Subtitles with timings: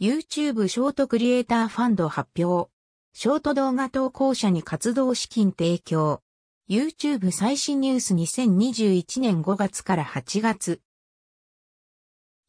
[0.00, 2.70] YouTube ショートクリエイターファンド発表。
[3.14, 6.22] ショート動画投稿者に活動資金提供。
[6.70, 10.80] YouTube 最新ニュース2021年5月から8月。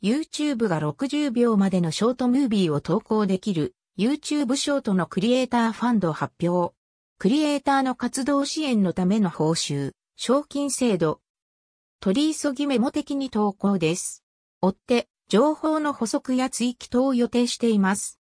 [0.03, 6.75] YouTube が60秒までのショートムービーを投稿できる YouTube ショートのクリエイターファンド発表。
[7.17, 11.19] クリエイターの活動支援のための報酬、賞金制度。
[11.99, 14.23] 取り急ぎメモ的に投稿です。
[14.61, 18.19] 追って、情報の補足や追記等を予定しています。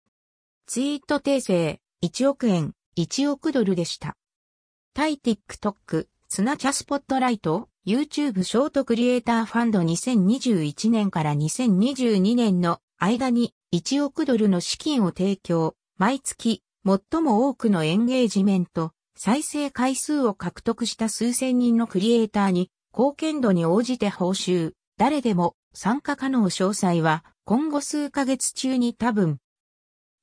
[0.66, 4.16] ツイート訂正、1億円、1億ドルでした。
[4.94, 29.38] タイ TikTok、スナチャスポットライト、YouTube ショートクリエイターファンド2021年から2022年の間に1億ドルの資金を提供、毎月最も多くのエンゲージメント、再生回数を獲得した数千人のクリエイターに貢献度に応じて報酬、誰でも参加可能詳細は今後数ヶ月中に多分。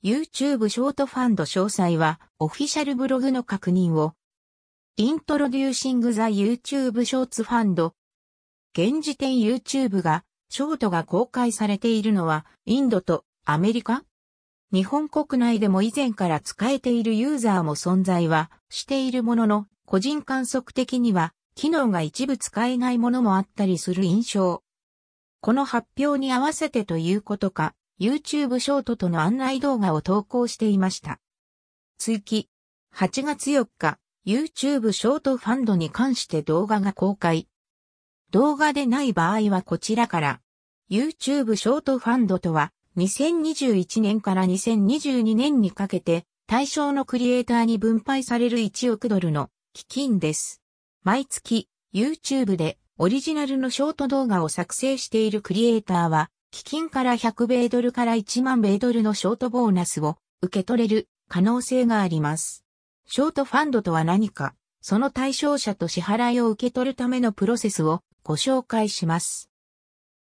[0.04, 4.14] YouTube ショートファンド詳細はオフィシャルブログの確認を。
[4.98, 7.92] Introducing the YouTube Shorts Fund。
[8.78, 14.04] 現時点 YouTube がショートが公開されているのはインドとアメリカ
[14.72, 24.64] 日本国内でも以前から使えているユーザーも存在はしているものの個人観測的には機能が一部使えないものもあったりする印象。
[25.42, 31.20] この発表に合わせてということか、YouTube ショートとの案内動画を投稿していました。
[31.98, 32.50] 追記。
[32.96, 37.48] 8月4日、YouTube ショートファンドに関して動画が公開。
[38.32, 40.42] 動画でない場合はこちらから。
[40.90, 50.62] YouTube ショートファンドとは、2021年から2022年にかけて、対象のクリエイターに分配される1億ドルの基金です。
[51.04, 62.66] 毎月、YouTube でオリジナルのショート動画を作成しているクリエイターは、基金から100米ドルから1万米ドルのショートボーナスを受け取れる可能性があります。
[63.08, 69.50] ショートファンドとは何か、その対象者と支払いを受け取るためのプロセスをご紹介します。